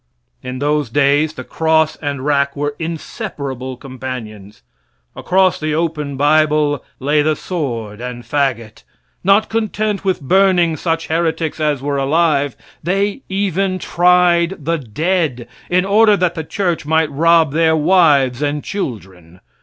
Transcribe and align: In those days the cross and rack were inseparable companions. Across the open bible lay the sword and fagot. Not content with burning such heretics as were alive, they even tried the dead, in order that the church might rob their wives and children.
In 0.41 0.57
those 0.57 0.89
days 0.89 1.33
the 1.33 1.43
cross 1.43 1.95
and 1.97 2.25
rack 2.25 2.55
were 2.55 2.75
inseparable 2.79 3.77
companions. 3.77 4.63
Across 5.15 5.59
the 5.59 5.75
open 5.75 6.17
bible 6.17 6.83
lay 6.99 7.21
the 7.21 7.35
sword 7.35 8.01
and 8.01 8.23
fagot. 8.23 8.81
Not 9.23 9.47
content 9.47 10.03
with 10.03 10.19
burning 10.19 10.75
such 10.75 11.05
heretics 11.05 11.59
as 11.59 11.83
were 11.83 11.97
alive, 11.97 12.57
they 12.81 13.21
even 13.29 13.77
tried 13.77 14.65
the 14.65 14.79
dead, 14.79 15.47
in 15.69 15.85
order 15.85 16.17
that 16.17 16.33
the 16.33 16.43
church 16.43 16.83
might 16.83 17.11
rob 17.11 17.51
their 17.53 17.75
wives 17.75 18.41
and 18.41 18.63
children. 18.63 19.39